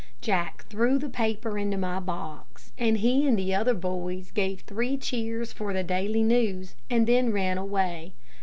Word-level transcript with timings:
'"Jack 0.21 0.65
threw 0.67 0.97
the 0.97 1.11
paper 1.11 1.59
into 1.59 1.77
my 1.77 1.99
box, 1.99 2.73
and 2.75 2.97
he 2.97 3.27
and 3.27 3.37
the 3.37 3.53
other 3.53 3.75
boys 3.75 4.31
gave 4.31 4.61
three 4.61 4.97
cheers 4.97 5.53
for 5.53 5.73
the 5.73 5.83
'Daily 5.83 6.23
News' 6.23 6.73
and 6.89 7.05
then 7.05 7.31
ran 7.31 7.59
away. 7.59 8.15